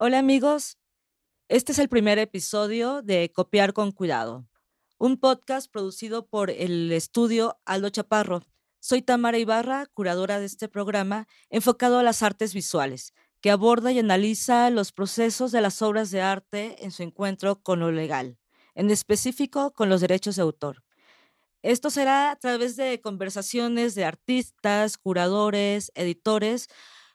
Hola 0.00 0.20
amigos, 0.20 0.78
este 1.48 1.72
es 1.72 1.80
el 1.80 1.88
primer 1.88 2.20
episodio 2.20 3.02
de 3.02 3.32
Copiar 3.34 3.72
con 3.72 3.90
Cuidado, 3.90 4.46
un 4.96 5.16
podcast 5.18 5.68
producido 5.68 6.28
por 6.28 6.50
el 6.50 6.92
estudio 6.92 7.58
Aldo 7.64 7.90
Chaparro. 7.90 8.44
Soy 8.78 9.02
Tamara 9.02 9.38
Ibarra, 9.38 9.86
curadora 9.86 10.38
de 10.38 10.46
este 10.46 10.68
programa 10.68 11.26
enfocado 11.50 11.98
a 11.98 12.04
las 12.04 12.22
artes 12.22 12.54
visuales, 12.54 13.12
que 13.40 13.50
aborda 13.50 13.90
y 13.90 13.98
analiza 13.98 14.70
los 14.70 14.92
procesos 14.92 15.50
de 15.50 15.62
las 15.62 15.82
obras 15.82 16.12
de 16.12 16.20
arte 16.20 16.84
en 16.84 16.92
su 16.92 17.02
encuentro 17.02 17.60
con 17.60 17.80
lo 17.80 17.90
legal, 17.90 18.38
en 18.76 18.92
específico 18.92 19.72
con 19.72 19.88
los 19.88 20.00
derechos 20.00 20.36
de 20.36 20.42
autor. 20.42 20.84
Esto 21.62 21.90
será 21.90 22.30
a 22.30 22.36
través 22.36 22.76
de 22.76 23.00
conversaciones 23.00 23.96
de 23.96 24.04
artistas, 24.04 24.96
curadores, 24.96 25.90
editores, 25.96 26.68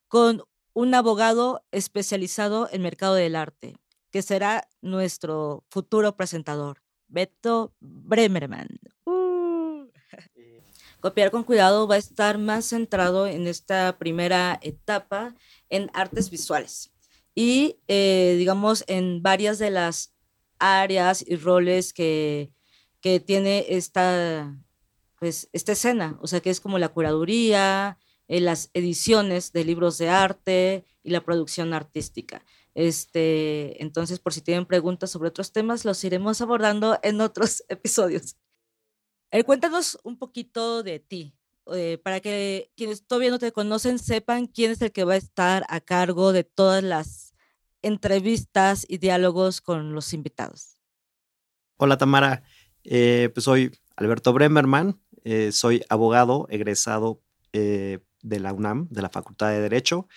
con 0.09 0.43
un 0.73 0.93
abogado 0.93 1.63
especializado 1.71 2.67
en 2.71 2.81
mercado 2.81 3.15
del 3.15 3.35
arte, 3.35 3.75
que 4.11 4.21
será 4.21 4.67
nuestro 4.81 5.63
futuro 5.69 6.15
presentador, 6.15 6.81
Beto 7.07 7.73
Bremerman. 7.79 8.67
Uh. 9.05 9.87
Copiar 10.99 11.31
con 11.31 11.43
cuidado 11.43 11.87
va 11.87 11.95
a 11.95 11.99
estar 11.99 12.37
más 12.37 12.65
centrado 12.65 13.27
en 13.27 13.47
esta 13.47 13.97
primera 13.97 14.57
etapa 14.61 15.35
en 15.69 15.91
artes 15.93 16.29
visuales 16.29 16.93
y, 17.35 17.79
eh, 17.87 18.35
digamos, 18.37 18.83
en 18.87 19.21
varias 19.21 19.59
de 19.59 19.71
las 19.71 20.13
áreas 20.59 21.23
y 21.27 21.35
roles 21.35 21.93
que, 21.93 22.51
que 23.01 23.19
tiene 23.19 23.65
esta, 23.69 24.55
pues, 25.19 25.49
esta 25.51 25.73
escena, 25.73 26.17
o 26.21 26.27
sea, 26.27 26.39
que 26.39 26.49
es 26.49 26.61
como 26.61 26.79
la 26.79 26.89
curaduría, 26.89 27.97
en 28.33 28.45
las 28.45 28.71
ediciones 28.73 29.53
de 29.53 29.63
libros 29.63 29.99
de 29.99 30.09
arte 30.09 30.85
y 31.03 31.11
la 31.11 31.23
producción 31.23 31.71
artística. 31.71 32.43
Este, 32.73 33.79
entonces, 33.79 34.17
por 34.17 34.33
si 34.33 34.41
tienen 34.41 34.65
preguntas 34.65 35.11
sobre 35.11 35.29
otros 35.29 35.51
temas, 35.51 35.85
los 35.85 36.03
iremos 36.03 36.41
abordando 36.41 36.97
en 37.03 37.21
otros 37.21 37.63
episodios. 37.69 38.35
Eh, 39.29 39.43
cuéntanos 39.43 39.99
un 40.03 40.17
poquito 40.17 40.81
de 40.81 40.97
ti, 40.97 41.35
eh, 41.75 41.99
para 42.03 42.21
que 42.21 42.71
quienes 42.75 43.05
todavía 43.05 43.29
no 43.29 43.37
te 43.37 43.51
conocen 43.51 43.99
sepan 43.99 44.47
quién 44.47 44.71
es 44.71 44.81
el 44.81 44.91
que 44.91 45.03
va 45.03 45.13
a 45.13 45.17
estar 45.17 45.63
a 45.69 45.79
cargo 45.79 46.33
de 46.33 46.43
todas 46.43 46.83
las 46.83 47.35
entrevistas 47.83 48.83
y 48.89 48.97
diálogos 48.97 49.61
con 49.61 49.93
los 49.93 50.11
invitados. 50.11 50.79
Hola 51.77 51.99
Tamara, 51.99 52.41
eh, 52.83 53.29
pues 53.31 53.43
soy 53.43 53.77
Alberto 53.95 54.33
Bremerman, 54.33 54.99
soy 55.51 55.83
abogado 55.87 56.47
egresado 56.49 57.21
de 58.23 58.39
la 58.39 58.51
UNAM, 58.51 58.87
de 58.89 59.01
la 59.03 59.09
Facultad 59.09 59.49
de 59.49 59.61
Derecho, 59.61 60.07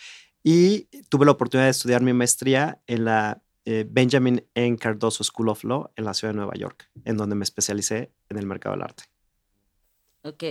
y 0.43 0.85
tuve 1.09 1.27
la 1.27 1.33
oportunidad 1.33 1.67
de 1.67 1.73
estudiar 1.73 2.03
mi 2.03 2.13
maestría 2.13 2.81
en 2.87 3.05
la 3.05 3.43
eh, 3.65 3.85
Benjamin 3.89 4.47
N. 4.55 4.79
Cardoso 4.79 5.25
School 5.25 5.48
of 5.48 5.65
Law 5.65 5.91
en 5.97 6.05
la 6.05 6.15
ciudad 6.15 6.33
de 6.33 6.37
Nueva 6.37 6.55
York, 6.55 6.89
en 7.05 7.17
donde 7.17 7.35
me 7.35 7.43
especialicé 7.43 8.13
en 8.29 8.39
el 8.39 8.47
mercado 8.47 8.77
del 8.77 8.85
arte. 8.85 9.05
Ok. 10.23 10.45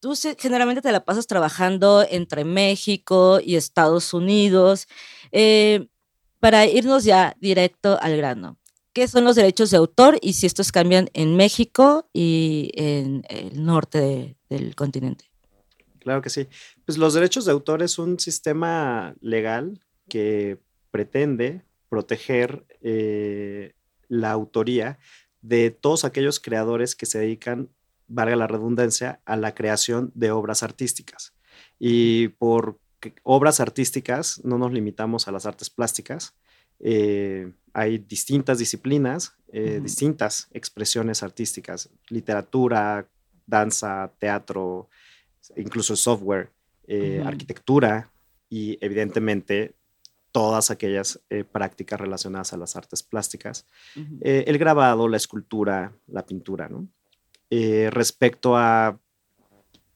Tú 0.00 0.14
generalmente 0.38 0.82
te 0.82 0.92
la 0.92 1.04
pasas 1.04 1.26
trabajando 1.26 2.04
entre 2.08 2.44
México 2.44 3.40
y 3.42 3.56
Estados 3.56 4.12
Unidos. 4.12 4.88
Eh, 5.32 5.88
para 6.40 6.66
irnos 6.66 7.04
ya 7.04 7.36
directo 7.40 7.98
al 8.00 8.16
grano, 8.16 8.58
¿qué 8.92 9.06
son 9.08 9.24
los 9.24 9.36
derechos 9.36 9.70
de 9.70 9.76
autor 9.76 10.18
y 10.20 10.32
si 10.34 10.46
estos 10.46 10.72
cambian 10.72 11.10
en 11.14 11.36
México 11.36 12.08
y 12.12 12.70
en 12.74 13.24
el 13.28 13.64
norte 13.64 14.36
del 14.48 14.74
continente? 14.74 15.30
Claro 16.08 16.22
que 16.22 16.30
sí. 16.30 16.48
Pues 16.86 16.96
los 16.96 17.12
derechos 17.12 17.44
de 17.44 17.52
autor 17.52 17.82
es 17.82 17.98
un 17.98 18.18
sistema 18.18 19.14
legal 19.20 19.78
que 20.08 20.58
pretende 20.90 21.66
proteger 21.90 22.64
eh, 22.80 23.74
la 24.08 24.30
autoría 24.30 24.98
de 25.42 25.70
todos 25.70 26.06
aquellos 26.06 26.40
creadores 26.40 26.96
que 26.96 27.04
se 27.04 27.18
dedican, 27.18 27.68
valga 28.06 28.36
la 28.36 28.46
redundancia, 28.46 29.20
a 29.26 29.36
la 29.36 29.54
creación 29.54 30.10
de 30.14 30.30
obras 30.30 30.62
artísticas. 30.62 31.34
Y 31.78 32.28
por 32.28 32.78
obras 33.22 33.60
artísticas 33.60 34.42
no 34.46 34.56
nos 34.56 34.72
limitamos 34.72 35.28
a 35.28 35.32
las 35.32 35.44
artes 35.44 35.68
plásticas. 35.68 36.32
Eh, 36.80 37.52
hay 37.74 37.98
distintas 37.98 38.56
disciplinas, 38.56 39.36
eh, 39.52 39.80
distintas 39.82 40.48
expresiones 40.52 41.22
artísticas, 41.22 41.90
literatura, 42.08 43.06
danza, 43.46 44.10
teatro, 44.18 44.88
incluso 45.56 45.96
software, 45.96 46.50
eh, 46.86 47.22
arquitectura 47.24 48.10
y 48.48 48.78
evidentemente 48.80 49.74
todas 50.32 50.70
aquellas 50.70 51.20
eh, 51.30 51.44
prácticas 51.44 52.00
relacionadas 52.00 52.52
a 52.52 52.56
las 52.56 52.76
artes 52.76 53.02
plásticas, 53.02 53.66
eh, 54.20 54.44
el 54.46 54.58
grabado, 54.58 55.08
la 55.08 55.16
escultura, 55.16 55.92
la 56.06 56.24
pintura, 56.24 56.68
¿no? 56.68 56.88
respecto 57.90 58.58
a 58.58 58.98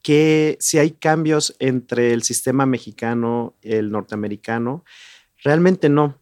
que 0.00 0.56
si 0.58 0.78
hay 0.78 0.92
cambios 0.92 1.54
entre 1.58 2.14
el 2.14 2.22
sistema 2.22 2.64
mexicano 2.64 3.54
y 3.60 3.75
el 3.75 3.91
norteamericano, 3.91 4.86
realmente 5.44 5.91
no. 5.91 6.19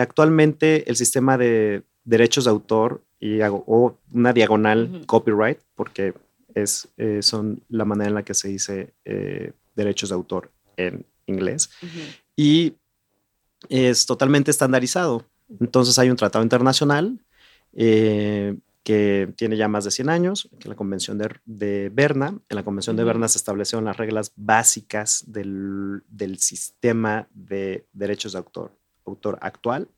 actualmente 0.00 0.88
el 0.88 0.94
sistema 0.94 1.36
de 1.36 1.82
derechos 2.04 2.44
de 2.44 2.50
autor 2.50 3.02
y 3.18 3.40
o 3.42 3.98
una 4.12 4.32
diagonal 4.32 5.02
copyright, 5.06 5.58
porque 5.74 6.14
es, 6.54 6.88
eh, 6.96 7.22
son 7.22 7.62
la 7.68 7.84
manera 7.84 8.08
en 8.08 8.14
la 8.14 8.24
que 8.24 8.34
se 8.34 8.48
dice 8.48 8.94
eh, 9.04 9.52
derechos 9.74 10.10
de 10.10 10.14
autor 10.14 10.50
en 10.76 11.06
inglés. 11.26 11.70
Y 12.36 12.74
es 13.68 14.06
totalmente 14.06 14.50
estandarizado. 14.50 15.24
Entonces 15.60 15.98
hay 15.98 16.10
un 16.10 16.16
tratado 16.16 16.42
internacional 16.42 17.18
eh, 17.74 18.56
que 18.82 19.32
tiene 19.36 19.56
ya 19.56 19.68
más 19.68 19.84
de 19.84 19.90
100 19.90 20.08
años, 20.08 20.48
que 20.52 20.60
es 20.60 20.66
la 20.66 20.74
Convención 20.74 21.18
de, 21.18 21.90
Berna. 21.92 22.38
En 22.48 22.56
la 22.56 22.64
Convención 22.64 22.96
de 22.96 23.04
Berna 23.04 23.28
se 23.28 23.38
establecieron 23.38 23.84
las 23.84 23.96
reglas 23.96 24.32
básicas 24.34 25.24
del, 25.28 26.02
sistema 26.38 27.28
de 27.32 27.86
derechos 27.92 28.32
de 28.32 28.38
autor, 28.38 28.72
autor 29.06 29.38
actual. 29.40 29.88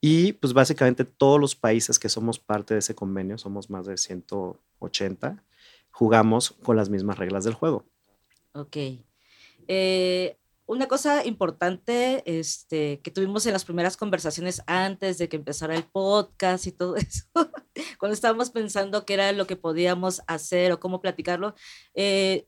Y 0.00 0.32
pues 0.34 0.52
básicamente 0.52 1.04
todos 1.04 1.40
los 1.40 1.54
países 1.54 1.98
que 1.98 2.08
somos 2.08 2.38
parte 2.38 2.74
de 2.74 2.80
ese 2.80 2.94
convenio, 2.94 3.38
somos 3.38 3.70
más 3.70 3.86
de 3.86 3.96
180, 3.96 5.42
jugamos 5.92 6.50
con 6.50 6.76
las 6.76 6.88
mismas 6.88 7.18
reglas 7.18 7.44
del 7.44 7.54
juego. 7.54 7.84
Ok. 8.54 8.76
Eh, 9.68 10.36
una 10.66 10.88
cosa 10.88 11.24
importante 11.24 12.22
este, 12.26 13.00
que 13.00 13.10
tuvimos 13.10 13.46
en 13.46 13.52
las 13.52 13.64
primeras 13.64 13.96
conversaciones 13.96 14.62
antes 14.66 15.18
de 15.18 15.28
que 15.28 15.36
empezara 15.36 15.76
el 15.76 15.84
podcast 15.84 16.66
y 16.66 16.72
todo 16.72 16.96
eso, 16.96 17.26
cuando 17.98 18.14
estábamos 18.14 18.50
pensando 18.50 19.04
qué 19.04 19.14
era 19.14 19.32
lo 19.32 19.46
que 19.46 19.56
podíamos 19.56 20.22
hacer 20.26 20.72
o 20.72 20.80
cómo 20.80 21.00
platicarlo, 21.00 21.54
eh, 21.94 22.46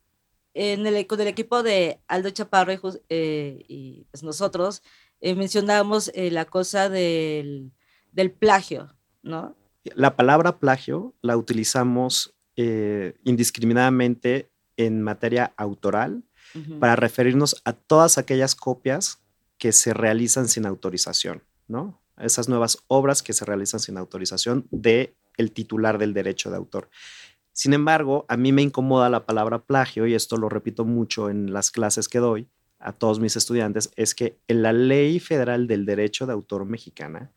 en 0.54 0.86
el, 0.86 1.06
con 1.06 1.20
el 1.20 1.26
equipo 1.26 1.62
de 1.62 2.00
Aldo 2.06 2.30
Chaparro 2.30 2.72
y, 2.72 2.78
eh, 3.08 4.06
pues 4.10 4.22
nosotros 4.22 4.82
mencionábamos 5.20 6.12
la 6.14 6.44
cosa 6.44 6.88
del, 6.88 7.72
del 8.12 8.30
plagio, 8.30 8.94
¿no? 9.22 9.56
La 9.82 10.16
palabra 10.16 10.58
plagio 10.58 11.14
la 11.22 11.36
utilizamos 11.36 12.33
eh, 12.56 13.14
indiscriminadamente 13.24 14.50
en 14.76 15.02
materia 15.02 15.52
autoral 15.56 16.22
para 16.78 16.94
referirnos 16.94 17.60
a 17.64 17.72
todas 17.72 18.16
aquellas 18.16 18.54
copias 18.54 19.18
que 19.58 19.72
se 19.72 19.92
realizan 19.92 20.46
sin 20.46 20.66
autorización, 20.66 21.42
¿no? 21.66 22.00
Esas 22.16 22.48
nuevas 22.48 22.78
obras 22.86 23.24
que 23.24 23.32
se 23.32 23.44
realizan 23.44 23.80
sin 23.80 23.96
autorización 23.96 24.68
de 24.70 25.16
el 25.36 25.50
titular 25.50 25.98
del 25.98 26.14
derecho 26.14 26.50
de 26.50 26.56
autor. 26.56 26.90
Sin 27.52 27.72
embargo, 27.72 28.24
a 28.28 28.36
mí 28.36 28.52
me 28.52 28.62
incomoda 28.62 29.10
la 29.10 29.26
palabra 29.26 29.64
plagio 29.64 30.06
y 30.06 30.14
esto 30.14 30.36
lo 30.36 30.48
repito 30.48 30.84
mucho 30.84 31.28
en 31.28 31.52
las 31.52 31.72
clases 31.72 32.08
que 32.08 32.18
doy 32.18 32.48
a 32.78 32.92
todos 32.92 33.18
mis 33.18 33.34
estudiantes, 33.36 33.90
es 33.96 34.14
que 34.14 34.38
en 34.46 34.62
la 34.62 34.72
ley 34.72 35.18
federal 35.18 35.66
del 35.66 35.86
derecho 35.86 36.26
de 36.26 36.34
autor 36.34 36.66
mexicana, 36.66 37.32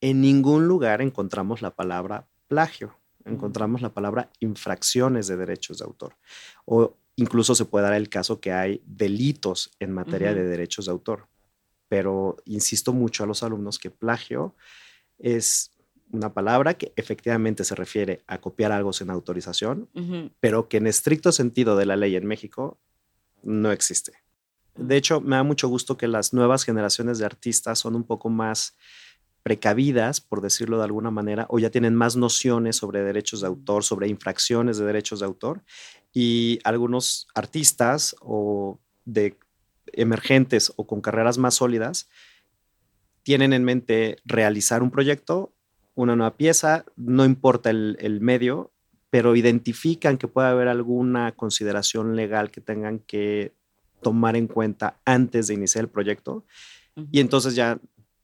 en 0.00 0.20
ningún 0.20 0.66
lugar 0.66 1.00
encontramos 1.00 1.62
la 1.62 1.74
palabra 1.74 2.26
plagio 2.48 2.98
encontramos 3.28 3.82
la 3.82 3.92
palabra 3.92 4.30
infracciones 4.40 5.26
de 5.26 5.36
derechos 5.36 5.78
de 5.78 5.84
autor. 5.84 6.16
O 6.64 6.96
incluso 7.16 7.54
se 7.54 7.64
puede 7.64 7.84
dar 7.84 7.94
el 7.94 8.08
caso 8.08 8.40
que 8.40 8.52
hay 8.52 8.82
delitos 8.86 9.70
en 9.80 9.92
materia 9.92 10.34
de 10.34 10.44
derechos 10.44 10.86
de 10.86 10.92
autor. 10.92 11.28
Pero 11.88 12.36
insisto 12.44 12.92
mucho 12.92 13.24
a 13.24 13.26
los 13.26 13.42
alumnos 13.42 13.78
que 13.78 13.90
plagio 13.90 14.54
es 15.18 15.72
una 16.10 16.32
palabra 16.32 16.74
que 16.74 16.92
efectivamente 16.96 17.64
se 17.64 17.74
refiere 17.74 18.22
a 18.26 18.38
copiar 18.38 18.72
algo 18.72 18.92
sin 18.92 19.10
autorización, 19.10 19.88
pero 20.40 20.68
que 20.68 20.78
en 20.78 20.86
estricto 20.86 21.32
sentido 21.32 21.76
de 21.76 21.86
la 21.86 21.96
ley 21.96 22.16
en 22.16 22.26
México 22.26 22.78
no 23.42 23.72
existe. 23.72 24.12
De 24.76 24.96
hecho, 24.96 25.20
me 25.20 25.36
da 25.36 25.42
mucho 25.42 25.68
gusto 25.68 25.98
que 25.98 26.06
las 26.06 26.32
nuevas 26.32 26.64
generaciones 26.64 27.18
de 27.18 27.26
artistas 27.26 27.80
son 27.80 27.96
un 27.96 28.04
poco 28.04 28.28
más 28.28 28.76
precavidas, 29.48 30.20
por 30.20 30.42
decirlo 30.42 30.76
de 30.76 30.84
alguna 30.84 31.10
manera, 31.10 31.46
o 31.48 31.58
ya 31.58 31.70
tienen 31.70 31.94
más 31.94 32.16
nociones 32.16 32.76
sobre 32.76 33.02
derechos 33.02 33.40
de 33.40 33.46
autor, 33.46 33.82
sobre 33.82 34.06
infracciones 34.06 34.76
de 34.76 34.84
derechos 34.84 35.20
de 35.20 35.24
autor, 35.24 35.62
y 36.12 36.58
algunos 36.64 37.28
artistas 37.34 38.14
o 38.20 38.78
de 39.06 39.38
emergentes 39.86 40.70
o 40.76 40.86
con 40.86 41.00
carreras 41.00 41.38
más 41.38 41.54
sólidas 41.54 42.10
tienen 43.22 43.54
en 43.54 43.64
mente 43.64 44.18
realizar 44.26 44.82
un 44.82 44.90
proyecto, 44.90 45.54
una 45.94 46.14
nueva 46.14 46.36
pieza, 46.36 46.84
no 46.96 47.24
importa 47.24 47.70
el, 47.70 47.96
el 48.00 48.20
medio, 48.20 48.70
pero 49.08 49.34
identifican 49.34 50.18
que 50.18 50.28
puede 50.28 50.48
haber 50.48 50.68
alguna 50.68 51.32
consideración 51.32 52.16
legal 52.16 52.50
que 52.50 52.60
tengan 52.60 52.98
que 52.98 53.54
tomar 54.02 54.36
en 54.36 54.46
cuenta 54.46 55.00
antes 55.06 55.46
de 55.46 55.54
iniciar 55.54 55.84
el 55.84 55.90
proyecto. 55.90 56.44
Y 57.10 57.20
entonces 57.20 57.54
ya 57.54 57.80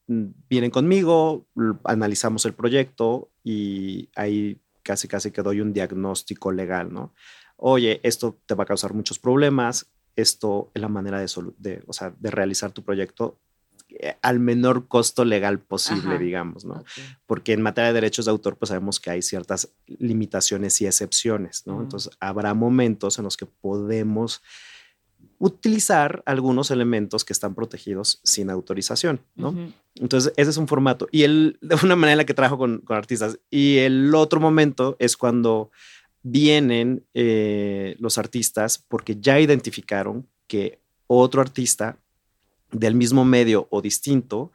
vienen 0.06 0.70
conmigo, 0.70 1.46
analizamos 1.84 2.44
el 2.44 2.54
proyecto 2.54 3.30
y 3.42 4.08
ahí 4.14 4.58
casi 4.82 5.08
casi 5.08 5.30
que 5.30 5.42
doy 5.42 5.60
un 5.60 5.72
diagnóstico 5.72 6.52
legal, 6.52 6.92
¿no? 6.92 7.12
Oye, 7.56 8.00
esto 8.02 8.38
te 8.46 8.54
va 8.54 8.64
a 8.64 8.66
causar 8.66 8.92
muchos 8.94 9.18
problemas, 9.18 9.86
esto 10.16 10.70
es 10.74 10.82
la 10.82 10.88
manera 10.88 11.18
de, 11.18 11.26
de, 11.58 11.82
o 11.86 11.92
sea, 11.92 12.14
de 12.18 12.30
realizar 12.30 12.72
tu 12.72 12.82
proyecto 12.82 13.38
eh, 13.88 14.16
al 14.22 14.40
menor 14.40 14.88
costo 14.88 15.24
legal 15.24 15.60
posible, 15.60 16.18
digamos, 16.18 16.64
¿no? 16.64 16.84
Porque 17.26 17.52
en 17.52 17.62
materia 17.62 17.88
de 17.88 17.94
derechos 17.94 18.24
de 18.24 18.30
autor, 18.30 18.56
pues 18.56 18.68
sabemos 18.68 19.00
que 19.00 19.10
hay 19.10 19.22
ciertas 19.22 19.70
limitaciones 19.86 20.80
y 20.80 20.86
excepciones, 20.86 21.66
¿no? 21.66 21.80
Entonces, 21.80 22.16
habrá 22.20 22.54
momentos 22.54 23.18
en 23.18 23.24
los 23.24 23.36
que 23.36 23.46
podemos 23.46 24.42
utilizar 25.38 26.22
algunos 26.26 26.70
elementos 26.70 27.24
que 27.24 27.32
están 27.32 27.54
protegidos 27.54 28.20
sin 28.24 28.50
autorización, 28.50 29.20
¿no? 29.34 29.54
Entonces, 29.96 30.32
ese 30.36 30.50
es 30.50 30.56
un 30.56 30.68
formato. 30.68 31.08
Y 31.10 31.22
el, 31.22 31.58
de 31.60 31.76
una 31.82 31.96
manera 31.96 32.12
en 32.12 32.18
la 32.18 32.26
que 32.26 32.34
trabajo 32.34 32.58
con, 32.58 32.78
con 32.78 32.96
artistas. 32.96 33.38
Y 33.50 33.78
el 33.78 34.14
otro 34.14 34.40
momento 34.40 34.96
es 34.98 35.16
cuando 35.16 35.70
vienen 36.24 37.04
eh, 37.14 37.96
los 37.98 38.18
artistas 38.18 38.78
porque 38.78 39.16
ya 39.20 39.38
identificaron 39.38 40.26
que 40.46 40.80
otro 41.06 41.40
artista 41.42 41.98
del 42.72 42.94
mismo 42.94 43.24
medio 43.24 43.68
o 43.70 43.82
distinto 43.82 44.50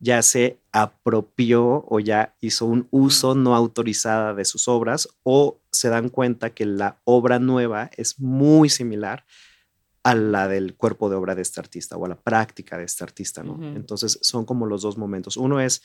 ya 0.00 0.22
se 0.22 0.58
apropió 0.70 1.84
o 1.88 1.98
ya 2.00 2.36
hizo 2.40 2.66
un 2.66 2.86
uso 2.90 3.34
no 3.34 3.56
autorizada 3.56 4.32
de 4.32 4.44
sus 4.44 4.68
obras 4.68 5.08
o 5.24 5.58
se 5.72 5.88
dan 5.88 6.08
cuenta 6.08 6.50
que 6.50 6.64
la 6.64 7.00
obra 7.04 7.40
nueva 7.40 7.90
es 7.96 8.20
muy 8.20 8.68
similar 8.68 9.24
a 10.08 10.14
la 10.14 10.48
del 10.48 10.74
cuerpo 10.74 11.10
de 11.10 11.16
obra 11.16 11.34
de 11.34 11.42
este 11.42 11.60
artista 11.60 11.98
o 11.98 12.06
a 12.06 12.08
la 12.08 12.18
práctica 12.18 12.78
de 12.78 12.84
este 12.84 13.04
artista, 13.04 13.42
¿no? 13.42 13.58
Entonces 13.76 14.18
son 14.22 14.46
como 14.46 14.64
los 14.64 14.80
dos 14.80 14.96
momentos. 14.96 15.36
Uno 15.36 15.60
es 15.60 15.82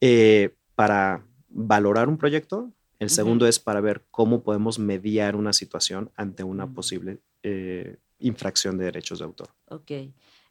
eh, 0.00 0.56
para 0.74 1.24
valorar 1.48 2.08
un 2.08 2.18
proyecto, 2.18 2.72
el 2.98 3.08
segundo 3.08 3.46
es 3.46 3.60
para 3.60 3.80
ver 3.80 4.04
cómo 4.10 4.42
podemos 4.42 4.80
mediar 4.80 5.36
una 5.36 5.52
situación 5.52 6.10
ante 6.16 6.42
una 6.42 6.66
mm. 6.66 6.74
posible 6.74 7.18
eh, 7.44 7.98
infracción 8.18 8.78
de 8.78 8.86
derechos 8.86 9.20
de 9.20 9.26
autor. 9.26 9.50
Ok. 9.68 9.92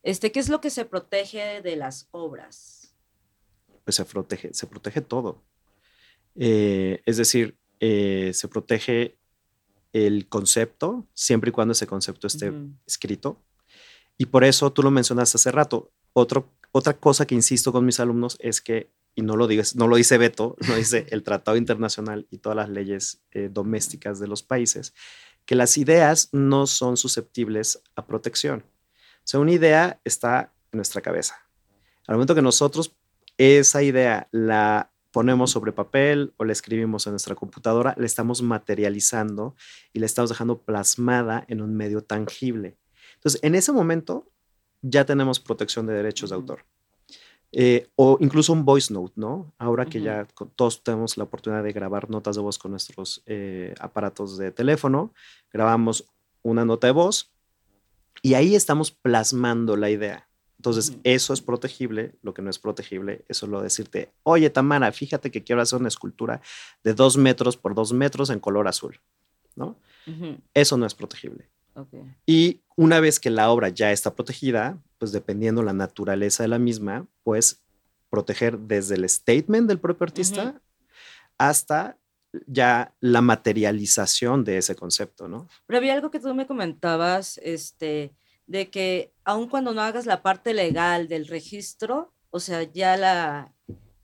Este, 0.03 0.31
¿Qué 0.31 0.39
es 0.39 0.47
lo 0.47 0.61
que 0.61 0.69
se 0.69 0.85
protege 0.85 1.61
de 1.61 1.75
las 1.75 2.07
obras? 2.11 2.95
Pues 3.83 3.95
se 3.95 4.05
protege, 4.05 4.53
se 4.53 4.67
protege 4.67 5.01
todo. 5.01 5.43
Eh, 6.35 7.01
es 7.05 7.17
decir, 7.17 7.57
se 7.77 8.47
protege 8.47 9.17
el 9.93 10.27
concepto 10.27 11.07
siempre 11.13 11.49
y 11.49 11.51
cuando 11.51 11.73
ese 11.73 11.87
concepto 11.87 12.27
esté 12.27 12.51
escrito. 12.85 13.41
Y 14.17 14.27
por 14.27 14.43
eso 14.43 14.71
tú 14.71 14.83
lo 14.83 14.91
mencionaste 14.91 15.37
hace 15.37 15.51
rato. 15.51 15.91
Otro, 16.13 16.49
otra 16.71 16.93
cosa 16.93 17.25
que 17.25 17.35
insisto 17.35 17.71
con 17.71 17.85
mis 17.85 17.99
alumnos 17.99 18.37
es 18.39 18.61
que, 18.61 18.91
y 19.15 19.21
no 19.21 19.35
lo, 19.35 19.47
digas, 19.47 19.75
no 19.75 19.87
lo 19.87 19.95
dice 19.95 20.17
Beto, 20.17 20.55
lo 20.67 20.75
dice 20.75 21.05
el 21.11 21.23
Tratado 21.23 21.57
Internacional 21.57 22.27
y 22.29 22.37
todas 22.37 22.55
las 22.55 22.69
leyes 22.69 23.21
eh, 23.31 23.49
domésticas 23.51 24.19
de 24.19 24.27
los 24.27 24.43
países, 24.43 24.93
que 25.45 25.55
las 25.55 25.77
ideas 25.77 26.29
no 26.31 26.67
son 26.67 26.97
susceptibles 26.97 27.81
a 27.95 28.05
protección. 28.05 28.63
O 28.63 29.23
sea, 29.23 29.39
una 29.39 29.51
idea 29.51 29.99
está 30.03 30.53
en 30.71 30.77
nuestra 30.77 31.01
cabeza. 31.01 31.35
Al 32.07 32.15
momento 32.15 32.35
que 32.35 32.41
nosotros 32.41 32.95
esa 33.37 33.81
idea 33.81 34.27
la 34.31 34.90
ponemos 35.11 35.51
sobre 35.51 35.71
papel 35.71 36.33
o 36.37 36.45
la 36.45 36.53
escribimos 36.53 37.05
en 37.07 37.13
nuestra 37.13 37.35
computadora, 37.35 37.93
la 37.97 38.05
estamos 38.05 38.41
materializando 38.41 39.55
y 39.93 39.99
la 39.99 40.05
estamos 40.05 40.29
dejando 40.29 40.59
plasmada 40.59 41.45
en 41.47 41.61
un 41.61 41.75
medio 41.75 42.03
tangible. 42.03 42.77
Entonces, 43.15 43.43
en 43.43 43.55
ese 43.55 43.71
momento 43.71 44.27
ya 44.81 45.05
tenemos 45.05 45.39
protección 45.39 45.85
de 45.85 45.93
derechos 45.93 46.29
de 46.29 46.35
autor. 46.35 46.65
Eh, 47.53 47.89
o 47.97 48.17
incluso 48.21 48.53
un 48.53 48.63
voice 48.63 48.93
note, 48.93 49.13
¿no? 49.17 49.53
Ahora 49.57 49.85
que 49.85 50.01
ya 50.01 50.25
todos 50.55 50.83
tenemos 50.83 51.17
la 51.17 51.25
oportunidad 51.25 51.63
de 51.63 51.73
grabar 51.73 52.09
notas 52.09 52.37
de 52.37 52.41
voz 52.41 52.57
con 52.57 52.71
nuestros 52.71 53.23
eh, 53.25 53.75
aparatos 53.79 54.37
de 54.37 54.51
teléfono, 54.51 55.13
grabamos 55.51 56.05
una 56.43 56.63
nota 56.63 56.87
de 56.87 56.93
voz, 56.93 57.29
y 58.21 58.35
ahí 58.35 58.55
estamos 58.55 58.91
plasmando 58.91 59.75
la 59.75 59.89
idea. 59.89 60.29
Entonces, 60.61 60.95
eso 61.03 61.33
es 61.33 61.41
protegible. 61.41 62.13
Lo 62.21 62.35
que 62.35 62.43
no 62.43 62.51
es 62.51 62.59
protegible 62.59 63.25
es 63.27 63.37
solo 63.37 63.63
decirte, 63.63 64.11
oye, 64.21 64.47
Tamara, 64.51 64.91
fíjate 64.91 65.31
que 65.31 65.41
quiero 65.43 65.59
hacer 65.59 65.79
una 65.79 65.87
escultura 65.87 66.39
de 66.83 66.93
dos 66.93 67.17
metros 67.17 67.57
por 67.57 67.73
dos 67.73 67.93
metros 67.93 68.29
en 68.29 68.39
color 68.39 68.67
azul, 68.67 68.99
¿no? 69.55 69.75
Eso 70.53 70.77
no 70.77 70.85
es 70.85 70.93
protegible. 70.93 71.49
Y 72.27 72.61
una 72.75 72.99
vez 72.99 73.19
que 73.19 73.31
la 73.31 73.49
obra 73.49 73.69
ya 73.69 73.91
está 73.91 74.13
protegida, 74.13 74.77
pues 74.99 75.11
dependiendo 75.11 75.63
la 75.63 75.73
naturaleza 75.73 76.43
de 76.43 76.49
la 76.49 76.59
misma, 76.59 77.07
pues 77.23 77.63
proteger 78.11 78.59
desde 78.59 78.93
el 78.93 79.09
statement 79.09 79.67
del 79.67 79.79
propio 79.79 80.03
artista 80.03 80.61
hasta 81.39 81.97
ya 82.45 82.93
la 82.99 83.21
materialización 83.21 84.43
de 84.43 84.59
ese 84.59 84.75
concepto, 84.75 85.27
¿no? 85.27 85.47
Pero 85.65 85.79
había 85.79 85.95
algo 85.95 86.11
que 86.11 86.19
tú 86.19 86.31
me 86.35 86.45
comentabas, 86.45 87.39
este, 87.43 88.13
de 88.51 88.69
que 88.69 89.13
aun 89.23 89.47
cuando 89.47 89.73
no 89.73 89.81
hagas 89.81 90.05
la 90.05 90.21
parte 90.21 90.53
legal 90.53 91.07
del 91.07 91.27
registro, 91.27 92.13
o 92.31 92.39
sea, 92.41 92.63
ya 92.63 92.97
la, 92.97 93.53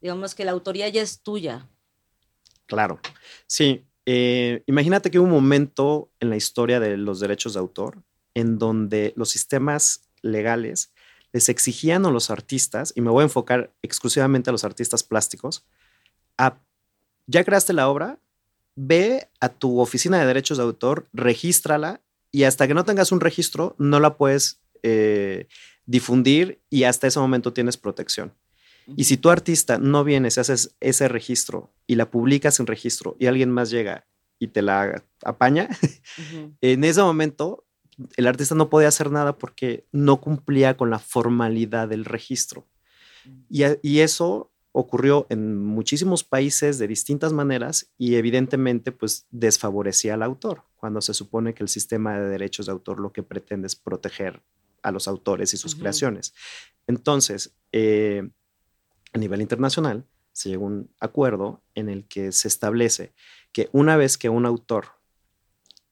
digamos 0.01 0.35
que 0.35 0.45
la 0.45 0.51
autoría 0.51 0.87
ya 0.87 1.01
es 1.01 1.21
tuya. 1.21 1.69
Claro, 2.65 2.99
sí. 3.45 3.83
Eh, 4.05 4.63
imagínate 4.65 5.11
que 5.11 5.19
hubo 5.19 5.25
un 5.25 5.33
momento 5.33 6.09
en 6.21 6.29
la 6.29 6.37
historia 6.37 6.79
de 6.79 6.95
los 6.95 7.19
derechos 7.19 7.53
de 7.53 7.59
autor 7.59 8.03
en 8.33 8.57
donde 8.57 9.13
los 9.17 9.29
sistemas 9.29 10.07
legales 10.21 10.93
les 11.33 11.49
exigían 11.49 12.05
a 12.05 12.11
los 12.11 12.29
artistas, 12.29 12.93
y 12.95 13.01
me 13.01 13.11
voy 13.11 13.21
a 13.21 13.25
enfocar 13.25 13.73
exclusivamente 13.81 14.49
a 14.49 14.53
los 14.53 14.63
artistas 14.63 15.03
plásticos, 15.03 15.65
a 16.37 16.57
ya 17.25 17.43
creaste 17.43 17.73
la 17.73 17.89
obra, 17.89 18.19
ve 18.75 19.29
a 19.41 19.49
tu 19.49 19.81
oficina 19.81 20.19
de 20.19 20.25
derechos 20.25 20.57
de 20.57 20.63
autor, 20.63 21.09
regístrala 21.11 21.99
y 22.31 22.43
hasta 22.43 22.67
que 22.67 22.73
no 22.73 22.85
tengas 22.85 23.11
un 23.11 23.19
registro 23.19 23.75
no 23.77 23.99
la 23.99 24.17
puedes 24.17 24.61
eh, 24.83 25.47
difundir 25.85 26.61
y 26.69 26.83
hasta 26.83 27.07
ese 27.07 27.19
momento 27.19 27.53
tienes 27.53 27.77
protección. 27.77 28.33
Y 28.95 29.03
si 29.03 29.17
tu 29.17 29.29
artista 29.29 29.79
no 29.79 30.05
vienes 30.05 30.37
haces 30.37 30.75
ese 30.79 31.09
registro 31.09 31.73
y 31.87 31.95
la 31.95 32.09
publicas 32.09 32.59
en 32.61 32.67
registro 32.67 33.17
y 33.19 33.25
alguien 33.25 33.51
más 33.51 33.69
llega 33.69 34.07
y 34.39 34.47
te 34.47 34.61
la 34.61 35.03
apaña, 35.25 35.67
en 36.61 36.83
ese 36.85 37.01
momento 37.01 37.65
el 38.15 38.27
artista 38.27 38.55
no 38.55 38.69
podía 38.69 38.87
hacer 38.87 39.11
nada 39.11 39.37
porque 39.37 39.85
no 39.91 40.21
cumplía 40.21 40.77
con 40.77 40.89
la 40.89 40.99
formalidad 40.99 41.89
del 41.89 42.05
registro. 42.05 42.65
Y, 43.49 43.63
y 43.81 43.99
eso 43.99 44.51
ocurrió 44.71 45.25
en 45.29 45.57
muchísimos 45.57 46.23
países 46.23 46.77
de 46.77 46.87
distintas 46.87 47.33
maneras 47.33 47.91
y 47.97 48.15
evidentemente 48.15 48.91
pues 48.91 49.25
desfavorecía 49.31 50.13
al 50.13 50.23
autor, 50.23 50.63
cuando 50.75 51.01
se 51.01 51.13
supone 51.13 51.53
que 51.53 51.63
el 51.63 51.69
sistema 51.69 52.19
de 52.19 52.27
derechos 52.29 52.67
de 52.67 52.71
autor 52.71 52.99
lo 52.99 53.11
que 53.11 53.23
pretende 53.23 53.67
es 53.67 53.75
proteger 53.75 54.43
a 54.83 54.91
los 54.91 55.07
autores 55.07 55.53
y 55.53 55.57
sus 55.57 55.75
creaciones. 55.75 56.33
Entonces, 56.85 57.55
eh, 57.71 58.29
a 59.13 59.17
nivel 59.17 59.41
internacional, 59.41 60.05
se 60.31 60.49
llegó 60.49 60.65
a 60.65 60.67
un 60.67 60.93
acuerdo 60.99 61.63
en 61.73 61.89
el 61.89 62.07
que 62.07 62.31
se 62.31 62.47
establece 62.47 63.13
que 63.51 63.69
una 63.71 63.97
vez 63.97 64.17
que 64.17 64.29
un 64.29 64.45
autor 64.45 64.85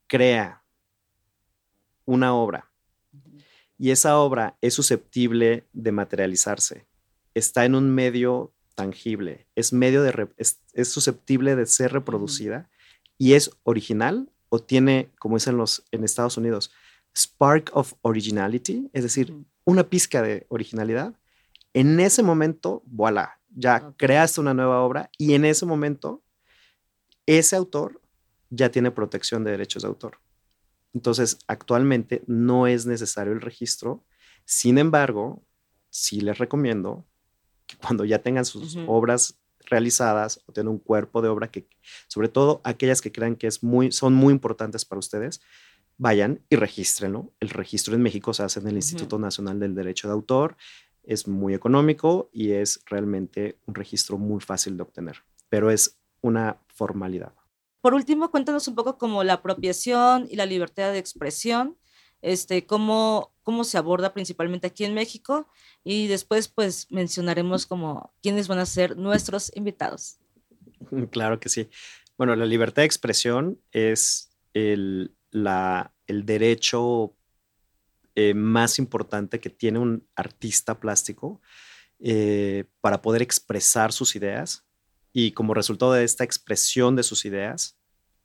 crea 0.07 0.63
una 2.05 2.35
obra 2.35 2.71
y 3.77 3.91
esa 3.91 4.19
obra 4.19 4.57
es 4.61 4.73
susceptible 4.73 5.67
de 5.73 5.91
materializarse, 5.91 6.87
está 7.33 7.65
en 7.65 7.75
un 7.75 7.93
medio 7.93 8.54
tangible, 8.75 9.47
es 9.55 9.73
medio 9.73 10.03
de 10.03 10.29
es, 10.37 10.59
susceptible 10.83 11.55
de 11.55 11.65
ser 11.65 11.93
reproducida 11.93 12.69
y 13.17 13.33
es 13.33 13.51
original 13.63 14.29
o 14.49 14.59
tiene, 14.59 15.11
como 15.17 15.37
dicen 15.37 15.57
los 15.57 15.85
en 15.91 16.03
Estados 16.03 16.37
Unidos, 16.37 16.71
spark 17.17 17.71
of 17.73 17.93
originality, 18.01 18.89
es 18.93 19.03
decir, 19.03 19.33
una 19.63 19.89
pizca 19.89 20.21
de 20.21 20.45
originalidad. 20.49 21.15
En 21.73 21.99
ese 21.99 22.21
momento, 22.21 22.83
voilà, 22.85 23.39
ya 23.49 23.93
creaste 23.97 24.41
una 24.41 24.53
nueva 24.53 24.81
obra 24.81 25.09
y 25.17 25.33
en 25.33 25.45
ese 25.45 25.65
momento 25.65 26.21
ese 27.25 27.55
autor 27.55 28.01
ya 28.49 28.69
tiene 28.69 28.91
protección 28.91 29.43
de 29.43 29.51
derechos 29.51 29.83
de 29.83 29.87
autor. 29.87 30.19
Entonces, 30.93 31.39
actualmente 31.47 32.23
no 32.27 32.67
es 32.67 32.85
necesario 32.85 33.33
el 33.33 33.41
registro. 33.41 34.03
Sin 34.45 34.77
embargo, 34.77 35.43
sí 35.89 36.21
les 36.21 36.37
recomiendo 36.37 37.05
cuando 37.81 38.05
ya 38.05 38.19
tengan 38.19 38.45
sus 38.45 38.77
obras 38.87 39.39
realizadas 39.65 40.41
o 40.45 40.51
tienen 40.51 40.71
un 40.71 40.79
cuerpo 40.79 41.21
de 41.21 41.29
obra 41.29 41.49
que, 41.49 41.67
sobre 42.07 42.29
todo 42.29 42.61
aquellas 42.63 43.01
que 43.01 43.11
crean 43.11 43.35
que 43.35 43.47
es 43.47 43.63
muy, 43.63 43.91
son 43.91 44.13
muy 44.13 44.31
importantes 44.31 44.85
para 44.85 44.99
ustedes, 44.99 45.41
vayan 45.97 46.41
y 46.49 46.55
regístrenlo. 46.55 47.33
El 47.39 47.49
registro 47.49 47.95
en 47.95 48.01
México 48.01 48.33
se 48.33 48.43
hace 48.43 48.59
en 48.59 48.67
el 48.67 48.75
Instituto 48.75 49.17
Nacional 49.19 49.59
del 49.59 49.75
Derecho 49.75 50.07
de 50.07 50.13
Autor. 50.13 50.57
es 51.03 51.27
muy 51.27 51.53
económico 51.53 52.29
y 52.33 52.51
es 52.51 52.81
realmente 52.87 53.59
un 53.67 53.75
registro 53.75 54.17
muy 54.17 54.41
fácil 54.41 54.75
de 54.75 54.83
obtener, 54.83 55.23
pero 55.49 55.69
es 55.69 55.99
una 56.21 56.57
formalidad. 56.67 57.33
Por 57.81 57.93
último, 57.93 58.31
cuéntanos 58.31 58.67
un 58.67 58.73
poco 58.73 58.97
como 58.97 59.23
la 59.23 59.33
apropiación 59.33 60.27
y 60.31 60.35
la 60.35 60.47
libertad 60.47 60.91
de 60.91 60.97
expresión, 60.97 61.77
este, 62.25 62.65
cómo, 62.65 63.31
cómo 63.43 63.63
se 63.63 63.77
aborda 63.77 64.13
principalmente 64.13 64.65
aquí 64.65 64.83
en 64.83 64.95
México 64.95 65.47
y 65.83 66.07
después 66.07 66.47
pues 66.47 66.87
mencionaremos 66.89 67.67
como 67.67 68.11
quiénes 68.23 68.47
van 68.47 68.57
a 68.57 68.65
ser 68.65 68.97
nuestros 68.97 69.51
invitados. 69.55 70.17
Claro 71.11 71.39
que 71.39 71.49
sí. 71.49 71.69
Bueno, 72.17 72.35
la 72.35 72.45
libertad 72.45 72.81
de 72.81 72.87
expresión 72.87 73.59
es 73.71 74.29
el, 74.53 75.15
la, 75.31 75.93
el 76.07 76.25
derecho 76.25 77.15
eh, 78.15 78.33
más 78.33 78.79
importante 78.79 79.39
que 79.39 79.49
tiene 79.49 79.79
un 79.79 80.07
artista 80.15 80.79
plástico 80.79 81.41
eh, 81.99 82.65
para 82.81 83.01
poder 83.01 83.21
expresar 83.21 83.93
sus 83.93 84.15
ideas 84.15 84.65
y 85.13 85.31
como 85.31 85.53
resultado 85.53 85.93
de 85.93 86.03
esta 86.03 86.23
expresión 86.23 86.95
de 86.95 87.03
sus 87.03 87.23
ideas, 87.25 87.77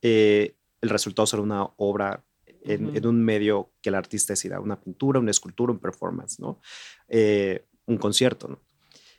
eh, 0.02 0.56
el 0.80 0.88
resultado 0.88 1.26
será 1.26 1.42
una 1.42 1.68
obra 1.76 2.24
en, 2.64 3.06
un 3.06 3.24
medio 3.24 3.72
que 3.80 3.88
el 3.88 3.94
artista 3.94 4.32
decida, 4.32 4.60
una 4.60 4.80
pintura, 4.80 5.18
una 5.18 5.30
escultura, 5.30 5.72
un 5.72 5.78
performance, 5.78 6.40
¿no? 6.40 6.60
un 7.86 7.96
concierto, 7.98 8.48
¿no? 8.48 8.60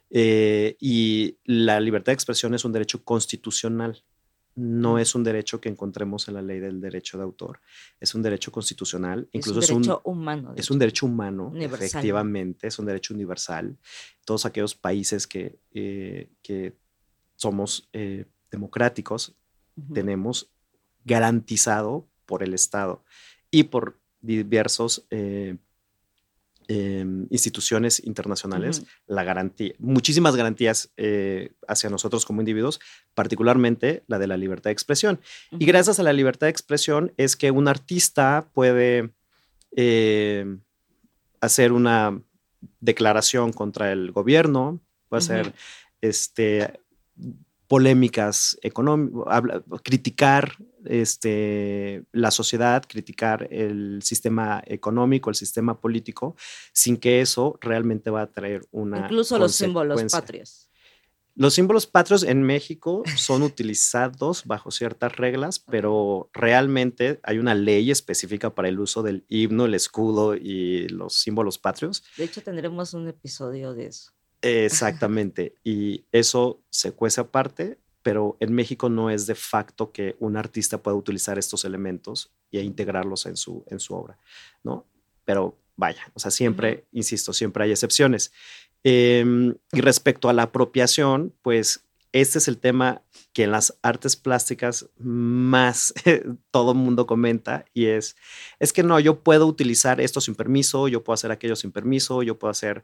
y 0.10 1.38
la 1.46 1.80
libertad 1.80 2.12
de 2.12 2.16
expresión 2.16 2.54
es 2.54 2.66
un 2.66 2.74
derecho 2.74 3.04
constitucional 3.04 4.04
no 4.56 5.00
es 5.00 5.16
un 5.16 5.24
derecho 5.24 5.62
que 5.62 5.70
encontremos 5.70 6.28
en 6.28 6.34
la 6.34 6.42
ley 6.42 6.60
del 6.60 6.82
derecho 6.82 7.18
de 7.18 7.24
autor, 7.24 7.62
es 8.00 8.14
un 8.16 8.22
derecho 8.22 8.52
constitucional, 8.52 9.30
incluso 9.32 9.60
es 9.60 9.70
un 9.70 9.82
derecho 9.82 10.02
humano. 10.04 10.54
Es 10.56 10.70
un 10.70 10.80
derecho 10.80 11.06
humano, 11.06 11.54
efectivamente, 11.56 12.68
es 12.68 12.78
un 12.78 12.86
derecho 12.86 13.14
universal. 13.14 13.78
Todos 14.26 14.46
aquellos 14.46 14.76
países 14.76 15.26
que, 15.26 15.60
eh, 15.74 16.30
que 16.42 16.76
somos 17.36 17.90
eh, 17.94 18.26
democráticos 18.52 19.36
tenemos 19.94 20.52
garantizado 21.06 22.08
por 22.26 22.44
el 22.44 22.54
Estado 22.54 23.04
y 23.52 23.64
por 23.64 24.00
diversos 24.22 25.06
eh, 25.10 25.58
Em, 26.74 27.28
instituciones 27.32 28.02
internacionales 28.06 28.84
la 29.06 29.26
garantía, 29.26 29.74
muchísimas 29.78 30.38
garantías 30.38 30.90
eh, 30.96 31.52
hacia 31.68 31.90
nosotros 31.90 32.24
como 32.24 32.40
individuos, 32.40 32.80
particularmente 33.14 34.04
la 34.08 34.20
de 34.20 34.28
la 34.28 34.38
libertad 34.38 34.70
de 34.70 34.74
expresión. 34.74 35.20
Y 35.52 35.66
gracias 35.66 36.00
a 36.00 36.04
la 36.04 36.14
libertad 36.14 36.48
de 36.48 36.52
expresión 36.52 37.12
es 37.18 37.36
que 37.36 37.52
un 37.52 37.68
artista 37.68 38.48
puede 38.54 39.12
eh, 39.76 40.46
hacer 41.42 41.74
una 41.74 42.22
declaración 42.80 43.52
contra 43.52 43.92
el 43.92 44.14
gobierno, 44.14 44.80
puede 45.10 45.24
hacer 45.24 45.54
este, 46.00 46.80
polémicas 47.72 48.60
económicas, 48.64 49.64
criticar 49.82 50.58
este, 50.84 52.04
la 52.12 52.30
sociedad, 52.30 52.84
criticar 52.86 53.48
el 53.50 54.02
sistema 54.04 54.62
económico, 54.66 55.30
el 55.30 55.38
sistema 55.38 55.80
político, 55.80 56.36
sin 56.74 56.98
que 56.98 57.22
eso 57.22 57.58
realmente 57.62 58.10
va 58.10 58.24
a 58.24 58.28
traer 58.30 58.68
una... 58.72 59.00
Incluso 59.00 59.40
los 59.40 59.56
símbolos 59.56 60.04
patrios. 60.12 60.70
Los 61.34 61.54
símbolos 61.54 61.88
patrios 61.88 62.24
en 62.24 62.44
México 62.44 63.04
son 63.16 63.42
utilizados 63.42 64.44
bajo 64.44 64.70
ciertas 64.70 65.16
reglas, 65.16 65.60
pero 65.60 66.30
realmente 66.34 67.22
hay 67.24 67.38
una 67.38 67.56
ley 67.56 67.90
específica 67.90 68.54
para 68.54 68.68
el 68.68 68.82
uso 68.82 69.02
del 69.02 69.24
himno, 69.30 69.64
el 69.64 69.76
escudo 69.76 70.36
y 70.36 70.90
los 70.90 71.14
símbolos 71.14 71.58
patrios. 71.58 72.04
De 72.18 72.26
hecho, 72.26 72.42
tendremos 72.42 72.94
un 72.94 73.08
episodio 73.08 73.74
de 73.74 73.86
eso. 73.86 74.12
Exactamente. 74.42 75.56
y 75.64 76.06
eso 76.12 76.62
se 76.70 76.94
cuece 76.94 77.22
aparte, 77.22 77.78
pero 78.04 78.38
en 78.40 78.54
México 78.54 78.90
no 78.90 79.10
es 79.10 79.28
de 79.28 79.36
facto 79.36 79.92
que 79.92 80.16
un 80.20 80.38
artista 80.38 80.82
pueda 80.82 80.98
utilizar 80.98 81.38
estos 81.38 81.66
elementos 81.66 82.32
e 82.52 82.62
integrarlos 82.62 83.26
en 83.26 83.38
su, 83.38 83.64
en 83.68 83.80
su 83.80 83.94
obra, 83.94 84.18
¿no? 84.64 84.86
Pero 85.24 85.58
vaya, 85.76 86.12
o 86.14 86.20
sea, 86.20 86.32
siempre, 86.32 86.86
insisto, 86.92 87.34
siempre 87.34 87.64
hay 87.64 87.72
excepciones. 87.72 88.32
Em, 88.84 89.56
y 89.72 89.82
respecto 89.82 90.30
a 90.30 90.34
la 90.34 90.44
apropiación, 90.44 91.34
pues 91.42 91.86
este 92.12 92.40
es 92.40 92.48
el 92.48 92.58
tema 92.58 93.04
que 93.32 93.44
en 93.44 93.52
las 93.52 93.78
artes 93.82 94.18
plásticas 94.18 94.90
más 94.98 95.94
todo 96.52 96.72
el 96.72 96.78
mundo 96.78 97.06
comenta 97.06 97.66
y 97.74 97.86
es, 97.86 98.18
es 98.60 98.74
que 98.74 98.84
no, 98.84 99.00
yo 99.00 99.22
puedo 99.22 99.48
utilizar 99.48 100.02
esto 100.02 100.20
sin 100.20 100.36
permiso, 100.36 100.88
yo 100.88 101.04
puedo 101.04 101.14
hacer 101.14 101.32
aquello 101.32 101.56
sin 101.56 101.72
permiso, 101.72 102.24
yo 102.24 102.38
puedo 102.38 102.52
hacer 102.52 102.84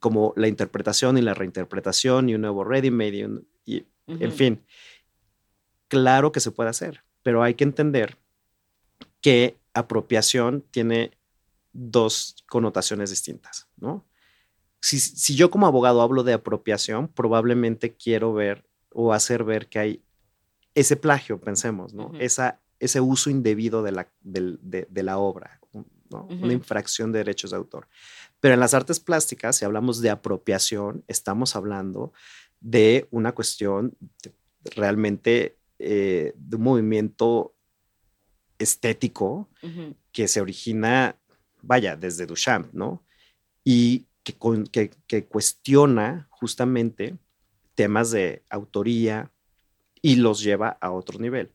como 0.00 0.32
la 0.36 0.48
interpretación 0.48 1.18
y 1.18 1.22
la 1.22 1.34
reinterpretación 1.34 2.28
y 2.28 2.34
un 2.34 2.40
nuevo 2.40 2.64
ready-made 2.64 3.42
y, 3.64 3.84
en 4.06 4.32
fin, 4.32 4.64
claro 5.88 6.32
que 6.32 6.40
se 6.40 6.50
puede 6.50 6.70
hacer, 6.70 7.04
pero 7.22 7.42
hay 7.42 7.54
que 7.54 7.64
entender 7.64 8.16
que 9.20 9.56
apropiación 9.74 10.64
tiene 10.70 11.12
dos 11.72 12.36
connotaciones 12.48 13.10
distintas, 13.10 13.68
¿no? 13.76 14.04
Si, 14.82 15.36
yo 15.36 15.50
como 15.50 15.66
abogado 15.66 16.00
hablo 16.00 16.22
de 16.22 16.32
apropiación, 16.32 17.08
probablemente 17.08 17.94
quiero 17.94 18.32
ver 18.32 18.64
o 18.90 19.12
hacer 19.12 19.44
ver 19.44 19.68
que 19.68 19.78
hay 19.78 20.02
ese 20.74 20.96
plagio, 20.96 21.38
pensemos, 21.38 21.92
¿no? 21.92 22.12
Esa, 22.18 22.60
ese 22.78 23.00
uso 23.00 23.28
indebido 23.28 23.82
de 23.82 23.92
la, 23.92 24.08
de, 24.22 25.02
la 25.02 25.18
obra, 25.18 25.60
¿no? 26.10 26.24
Una 26.30 26.54
infracción 26.54 27.12
de 27.12 27.18
derechos 27.18 27.50
de 27.50 27.58
autor. 27.58 27.88
Pero 28.40 28.54
en 28.54 28.60
las 28.60 28.74
artes 28.74 29.00
plásticas, 29.00 29.56
si 29.56 29.64
hablamos 29.64 30.00
de 30.00 30.10
apropiación, 30.10 31.04
estamos 31.08 31.56
hablando 31.56 32.12
de 32.60 33.06
una 33.10 33.32
cuestión 33.32 33.96
realmente 34.64 35.56
eh, 35.78 36.32
de 36.36 36.56
un 36.56 36.62
movimiento 36.62 37.54
estético 38.58 39.48
que 40.12 40.28
se 40.28 40.40
origina, 40.40 41.16
vaya, 41.62 41.96
desde 41.96 42.26
Duchamp, 42.26 42.72
¿no? 42.74 43.02
Y 43.64 44.06
que, 44.22 44.90
que, 45.06 45.24
cuestiona 45.24 46.28
justamente 46.30 47.16
temas 47.74 48.10
de 48.10 48.42
autoría 48.50 49.30
y 50.02 50.16
los 50.16 50.42
lleva 50.42 50.76
a 50.80 50.90
otro 50.90 51.18
nivel. 51.18 51.50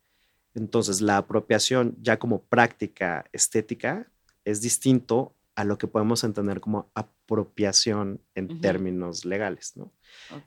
Entonces, 0.55 1.01
la 1.01 1.17
apropiación 1.17 1.95
ya 2.01 2.17
como 2.17 2.41
práctica 2.41 3.25
estética 3.31 4.09
es 4.43 4.61
distinto 4.61 5.34
a 5.55 5.63
lo 5.63 5.77
que 5.77 5.87
podemos 5.87 6.23
entender 6.23 6.59
como 6.59 6.91
apropiación 6.93 8.21
en 8.35 8.59
términos 8.59 9.25
legales, 9.25 9.75
¿no? 9.75 9.91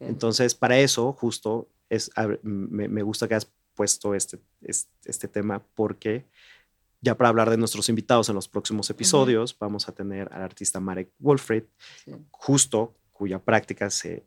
Entonces, 0.01 0.55
para 0.55 0.79
eso, 0.79 1.13
justo, 1.13 1.69
es, 1.89 2.11
me, 2.43 3.03
gusta 3.03 3.27
que 3.27 3.35
has 3.35 3.51
puesto 3.75 4.15
este, 4.15 4.39
este, 4.61 5.29
tema 5.29 5.63
porque 5.75 6.27
ya 7.01 7.17
para 7.17 7.31
hablar 7.31 7.49
de 7.49 7.57
nuestros 7.57 7.89
invitados 7.89 8.29
en 8.29 8.35
los 8.35 8.49
próximos 8.49 8.91
episodios, 8.91 9.57
vamos 9.59 9.89
a 9.89 9.93
tener 9.93 10.29
al 10.33 10.43
artista 10.43 10.81
Marek 10.81 11.11
Wolfried, 11.19 11.65
justo 12.31 12.95
cuya 13.13 13.39
práctica 13.39 13.89
se, 13.89 14.27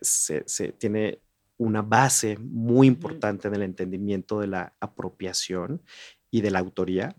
se, 0.00 0.72
tiene 0.72 1.20
una 1.58 1.82
base 1.82 2.38
muy 2.38 2.86
importante 2.86 3.48
en 3.48 3.54
el 3.54 3.62
entendimiento 3.62 4.40
de 4.40 4.46
la 4.46 4.72
apropiación 4.80 5.82
y 6.30 6.40
de 6.40 6.50
la 6.50 6.60
autoría 6.60 7.14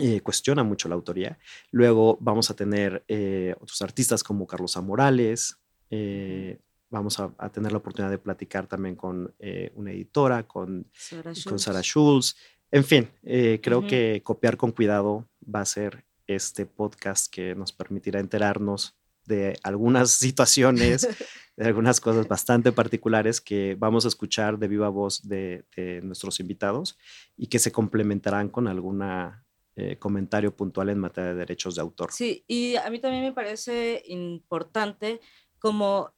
eh, 0.00 0.20
cuestiona 0.22 0.62
mucho 0.64 0.88
la 0.88 0.94
autoría. 0.94 1.38
Luego 1.70 2.16
vamos 2.20 2.50
a 2.50 2.56
tener 2.56 3.04
eh, 3.06 3.54
otros 3.60 3.82
artistas 3.82 4.22
como 4.22 4.46
Carlos 4.46 4.76
A. 4.76 4.80
Morales. 4.80 5.58
Eh, 5.90 6.58
vamos 6.88 7.20
a, 7.20 7.30
tener 7.50 7.72
la 7.72 7.78
oportunidad 7.78 8.10
de 8.10 8.18
platicar 8.18 8.66
también 8.66 8.96
con 8.96 9.34
una 9.74 9.92
editora, 9.92 10.44
con 10.44 10.90
Sarah 10.94 11.82
Schulz. 11.82 12.34
En 12.70 12.84
fin, 12.84 13.08
creo 13.22 13.86
que 13.86 14.22
copiar 14.24 14.56
con 14.56 14.72
cuidado 14.72 15.28
va 15.42 15.60
a 15.60 15.66
ser 15.66 16.04
este 16.26 16.66
podcast 16.66 17.32
que 17.32 17.54
nos 17.54 17.72
permitirá 17.72 18.18
enterarnos 18.18 18.96
de 19.26 19.58
algunas 19.62 20.10
situaciones, 20.18 21.06
de 21.56 21.66
algunas 21.66 22.00
cosas 22.00 22.26
bastante 22.26 22.72
particulares 22.72 23.40
que 23.40 23.76
vamos 23.78 24.04
a 24.04 24.08
escuchar 24.08 24.58
de 24.58 24.68
viva 24.68 24.88
voz 24.88 25.28
de 25.28 25.64
nuestros 26.02 26.40
invitados 26.40 26.98
y 27.36 27.48
que 27.48 27.58
se 27.58 27.70
complementarán 27.70 28.48
con 28.48 28.66
alguna 28.66 29.44
eh, 29.76 29.98
comentario 29.98 30.54
puntual 30.54 30.88
en 30.90 30.98
materia 30.98 31.30
de 31.30 31.38
derechos 31.38 31.74
de 31.74 31.80
autor. 31.82 32.12
Sí, 32.12 32.44
y 32.46 32.76
a 32.76 32.90
mí 32.90 32.98
también 32.98 33.22
me 33.22 33.32
parece 33.32 34.02
importante 34.06 35.20
como 35.58 36.12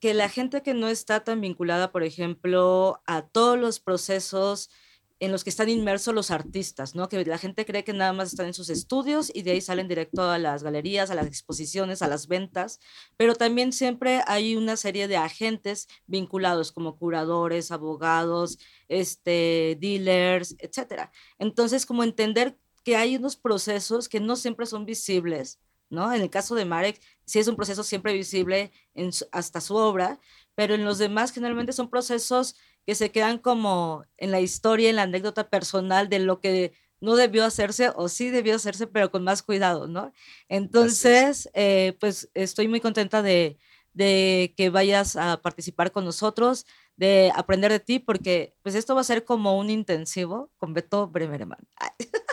que 0.00 0.14
la 0.14 0.28
gente 0.28 0.62
que 0.62 0.74
no 0.74 0.88
está 0.88 1.24
tan 1.24 1.40
vinculada, 1.40 1.92
por 1.92 2.02
ejemplo, 2.02 3.00
a 3.06 3.22
todos 3.22 3.58
los 3.58 3.80
procesos 3.80 4.70
en 5.18 5.32
los 5.32 5.44
que 5.44 5.50
están 5.50 5.70
inmersos 5.70 6.14
los 6.14 6.30
artistas, 6.30 6.94
¿no? 6.94 7.08
Que 7.08 7.24
la 7.24 7.38
gente 7.38 7.64
cree 7.64 7.84
que 7.84 7.94
nada 7.94 8.12
más 8.12 8.28
están 8.28 8.46
en 8.46 8.54
sus 8.54 8.68
estudios 8.68 9.30
y 9.34 9.42
de 9.42 9.52
ahí 9.52 9.60
salen 9.62 9.88
directo 9.88 10.22
a 10.30 10.38
las 10.38 10.62
galerías, 10.62 11.10
a 11.10 11.14
las 11.14 11.26
exposiciones, 11.26 12.02
a 12.02 12.08
las 12.08 12.28
ventas, 12.28 12.80
pero 13.16 13.34
también 13.34 13.72
siempre 13.72 14.22
hay 14.26 14.56
una 14.56 14.76
serie 14.76 15.08
de 15.08 15.16
agentes 15.16 15.88
vinculados 16.06 16.70
como 16.70 16.98
curadores, 16.98 17.70
abogados, 17.70 18.58
este, 18.88 19.78
dealers, 19.80 20.54
etcétera. 20.58 21.10
Entonces, 21.38 21.86
como 21.86 22.04
entender 22.04 22.58
que 22.86 22.94
hay 22.94 23.16
unos 23.16 23.34
procesos 23.34 24.08
que 24.08 24.20
no 24.20 24.36
siempre 24.36 24.64
son 24.64 24.86
visibles 24.86 25.58
¿no? 25.90 26.12
En 26.12 26.22
el 26.22 26.30
caso 26.30 26.54
de 26.54 26.64
Marek, 26.64 27.00
sí 27.24 27.38
es 27.38 27.48
un 27.48 27.56
proceso 27.56 27.82
siempre 27.82 28.12
visible 28.12 28.72
en 28.94 29.10
hasta 29.32 29.60
su 29.60 29.76
obra, 29.76 30.20
pero 30.54 30.74
en 30.74 30.84
los 30.84 30.98
demás 30.98 31.32
generalmente 31.32 31.72
son 31.72 31.90
procesos 31.90 32.56
que 32.86 32.94
se 32.94 33.10
quedan 33.10 33.38
como 33.38 34.04
en 34.16 34.30
la 34.30 34.40
historia, 34.40 34.90
en 34.90 34.96
la 34.96 35.02
anécdota 35.02 35.48
personal 35.48 36.08
de 36.08 36.18
lo 36.20 36.40
que 36.40 36.72
no 37.00 37.14
debió 37.14 37.44
hacerse 37.44 37.90
o 37.94 38.08
sí 38.08 38.30
debió 38.30 38.56
hacerse, 38.56 38.86
pero 38.86 39.10
con 39.10 39.22
más 39.22 39.42
cuidado, 39.42 39.86
¿no? 39.86 40.12
Entonces, 40.48 41.48
eh, 41.54 41.96
pues 42.00 42.30
estoy 42.34 42.68
muy 42.68 42.80
contenta 42.80 43.22
de, 43.22 43.58
de 43.92 44.54
que 44.56 44.70
vayas 44.70 45.16
a 45.16 45.40
participar 45.42 45.92
con 45.92 46.04
nosotros, 46.04 46.66
de 46.96 47.32
aprender 47.34 47.70
de 47.70 47.80
ti, 47.80 47.98
porque 47.98 48.54
pues 48.62 48.74
esto 48.74 48.94
va 48.94 49.02
a 49.02 49.04
ser 49.04 49.24
como 49.24 49.58
un 49.58 49.70
intensivo 49.70 50.50
con 50.56 50.74
Beto 50.74 51.08
Bremerman. 51.08 51.66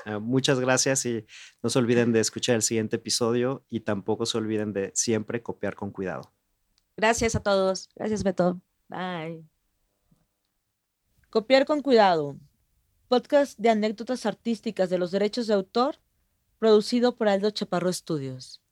Ah, 0.06 0.20
muchas 0.20 0.60
gracias 0.60 1.06
y 1.06 1.26
no 1.62 1.70
se 1.70 1.80
olviden 1.80 2.12
de 2.12 2.20
escuchar 2.20 2.56
el 2.56 2.62
siguiente 2.62 2.98
episodio 2.98 3.66
y 3.70 3.82
tampoco 3.82 4.26
se 4.26 4.38
olviden 4.38 4.74
de 4.74 4.92
siempre 4.96 5.42
copiar 5.42 5.76
con 5.76 5.92
cuidado. 5.92 6.34
Gracias 6.98 7.36
a 7.36 7.42
todos. 7.42 7.90
Gracias, 7.96 8.24
Beto. 8.24 8.60
Bye. 8.90 9.44
Copiar 11.30 11.66
con 11.66 11.82
cuidado. 11.82 12.38
Podcast 13.08 13.58
de 13.58 13.70
anécdotas 13.70 14.26
artísticas 14.26 14.90
de 14.90 14.98
los 14.98 15.12
derechos 15.12 15.48
de 15.48 15.54
autor, 15.54 15.98
producido 16.60 17.16
por 17.16 17.28
Aldo 17.28 17.52
Chaparro 17.52 17.90
Estudios. 17.90 18.63